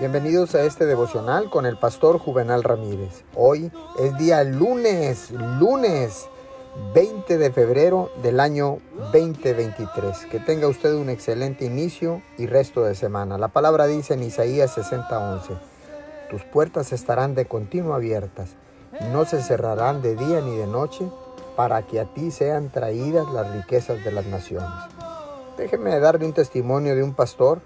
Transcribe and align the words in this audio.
Bienvenidos 0.00 0.56
a 0.56 0.64
este 0.64 0.86
devocional 0.86 1.50
con 1.50 1.66
el 1.66 1.76
pastor 1.76 2.18
Juvenal 2.18 2.64
Ramírez. 2.64 3.22
Hoy 3.36 3.70
es 3.96 4.18
día 4.18 4.42
lunes, 4.42 5.30
lunes 5.30 6.28
20 6.92 7.38
de 7.38 7.52
febrero 7.52 8.10
del 8.20 8.40
año 8.40 8.78
2023. 9.12 10.26
Que 10.32 10.40
tenga 10.40 10.66
usted 10.66 10.94
un 10.94 11.10
excelente 11.10 11.64
inicio 11.64 12.22
y 12.36 12.46
resto 12.46 12.82
de 12.82 12.96
semana. 12.96 13.38
La 13.38 13.48
palabra 13.48 13.86
dice 13.86 14.14
en 14.14 14.24
Isaías 14.24 14.76
60:11, 14.76 15.56
tus 16.28 16.42
puertas 16.42 16.92
estarán 16.92 17.36
de 17.36 17.46
continuo 17.46 17.94
abiertas, 17.94 18.56
no 19.12 19.24
se 19.26 19.40
cerrarán 19.42 20.02
de 20.02 20.16
día 20.16 20.40
ni 20.40 20.56
de 20.56 20.66
noche, 20.66 21.08
para 21.54 21.86
que 21.86 22.00
a 22.00 22.12
ti 22.12 22.32
sean 22.32 22.68
traídas 22.68 23.32
las 23.32 23.48
riquezas 23.54 24.02
de 24.02 24.10
las 24.10 24.26
naciones. 24.26 24.70
Déjeme 25.56 26.00
darle 26.00 26.26
un 26.26 26.32
testimonio 26.32 26.96
de 26.96 27.04
un 27.04 27.14
pastor 27.14 27.60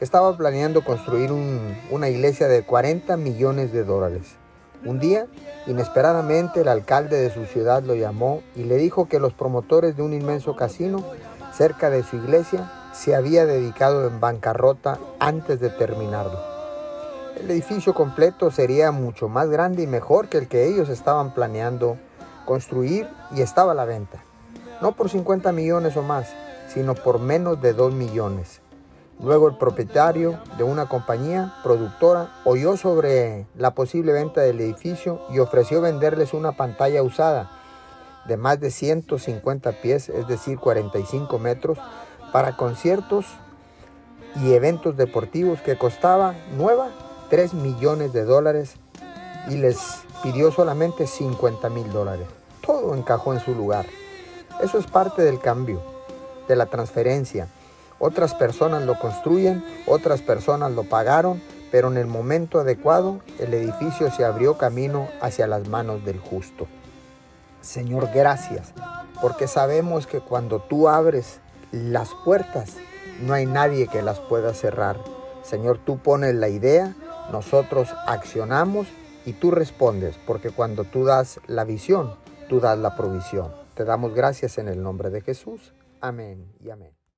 que 0.00 0.06
estaba 0.06 0.34
planeando 0.34 0.82
construir 0.82 1.30
una 1.90 2.08
iglesia 2.08 2.48
de 2.48 2.62
40 2.62 3.18
millones 3.18 3.70
de 3.70 3.84
dólares. 3.84 4.36
Un 4.82 4.98
día, 4.98 5.26
inesperadamente, 5.66 6.62
el 6.62 6.68
alcalde 6.68 7.20
de 7.20 7.28
su 7.28 7.44
ciudad 7.44 7.82
lo 7.82 7.94
llamó 7.94 8.42
y 8.56 8.62
le 8.62 8.76
dijo 8.76 9.08
que 9.08 9.20
los 9.20 9.34
promotores 9.34 9.98
de 9.98 10.02
un 10.02 10.14
inmenso 10.14 10.56
casino 10.56 11.04
cerca 11.52 11.90
de 11.90 12.02
su 12.02 12.16
iglesia 12.16 12.72
se 12.94 13.14
había 13.14 13.44
dedicado 13.44 14.08
en 14.08 14.20
bancarrota 14.20 14.98
antes 15.18 15.60
de 15.60 15.68
terminarlo. 15.68 16.40
El 17.38 17.50
edificio 17.50 17.92
completo 17.92 18.50
sería 18.50 18.92
mucho 18.92 19.28
más 19.28 19.50
grande 19.50 19.82
y 19.82 19.86
mejor 19.86 20.30
que 20.30 20.38
el 20.38 20.48
que 20.48 20.66
ellos 20.66 20.88
estaban 20.88 21.34
planeando 21.34 21.98
construir 22.46 23.06
y 23.36 23.42
estaba 23.42 23.72
a 23.72 23.74
la 23.74 23.84
venta. 23.84 24.24
No 24.80 24.92
por 24.92 25.10
50 25.10 25.52
millones 25.52 25.94
o 25.98 26.02
más, 26.02 26.32
sino 26.72 26.94
por 26.94 27.18
menos 27.18 27.60
de 27.60 27.74
2 27.74 27.92
millones. 27.92 28.62
Luego 29.22 29.48
el 29.48 29.56
propietario 29.56 30.38
de 30.56 30.64
una 30.64 30.86
compañía 30.86 31.52
productora 31.62 32.30
oyó 32.44 32.78
sobre 32.78 33.46
la 33.54 33.72
posible 33.72 34.12
venta 34.12 34.40
del 34.40 34.60
edificio 34.60 35.20
y 35.30 35.40
ofreció 35.40 35.82
venderles 35.82 36.32
una 36.32 36.52
pantalla 36.52 37.02
usada 37.02 37.50
de 38.26 38.38
más 38.38 38.60
de 38.60 38.70
150 38.70 39.72
pies, 39.82 40.08
es 40.08 40.26
decir, 40.26 40.58
45 40.58 41.38
metros, 41.38 41.78
para 42.32 42.56
conciertos 42.56 43.26
y 44.36 44.52
eventos 44.52 44.96
deportivos 44.96 45.60
que 45.60 45.76
costaba 45.76 46.34
nueva 46.56 46.88
3 47.28 47.54
millones 47.54 48.14
de 48.14 48.24
dólares 48.24 48.76
y 49.48 49.56
les 49.56 49.76
pidió 50.22 50.50
solamente 50.50 51.06
50 51.06 51.68
mil 51.68 51.92
dólares. 51.92 52.26
Todo 52.64 52.94
encajó 52.94 53.34
en 53.34 53.40
su 53.40 53.54
lugar. 53.54 53.84
Eso 54.62 54.78
es 54.78 54.86
parte 54.86 55.22
del 55.22 55.40
cambio, 55.40 55.82
de 56.48 56.56
la 56.56 56.66
transferencia 56.66 57.48
otras 58.00 58.34
personas 58.34 58.82
lo 58.82 58.98
construyen, 58.98 59.62
otras 59.86 60.22
personas 60.22 60.72
lo 60.72 60.82
pagaron, 60.84 61.40
pero 61.70 61.88
en 61.88 61.98
el 61.98 62.06
momento 62.06 62.58
adecuado 62.58 63.20
el 63.38 63.54
edificio 63.54 64.10
se 64.10 64.24
abrió 64.24 64.58
camino 64.58 65.06
hacia 65.20 65.46
las 65.46 65.68
manos 65.68 66.04
del 66.04 66.18
justo. 66.18 66.66
Señor, 67.60 68.08
gracias, 68.12 68.72
porque 69.20 69.46
sabemos 69.46 70.06
que 70.06 70.20
cuando 70.20 70.60
tú 70.60 70.88
abres 70.88 71.40
las 71.72 72.08
puertas, 72.24 72.76
no 73.20 73.34
hay 73.34 73.46
nadie 73.46 73.86
que 73.86 74.02
las 74.02 74.18
pueda 74.18 74.54
cerrar. 74.54 74.98
Señor, 75.42 75.78
tú 75.78 75.98
pones 75.98 76.34
la 76.34 76.48
idea, 76.48 76.96
nosotros 77.30 77.94
accionamos 78.06 78.88
y 79.26 79.34
tú 79.34 79.50
respondes, 79.50 80.18
porque 80.26 80.50
cuando 80.50 80.84
tú 80.84 81.04
das 81.04 81.38
la 81.46 81.64
visión, 81.64 82.14
tú 82.48 82.60
das 82.60 82.78
la 82.78 82.96
provisión. 82.96 83.52
Te 83.74 83.84
damos 83.84 84.14
gracias 84.14 84.58
en 84.58 84.68
el 84.68 84.82
nombre 84.82 85.10
de 85.10 85.20
Jesús. 85.20 85.74
Amén 86.00 86.50
y 86.64 86.70
amén. 86.70 86.99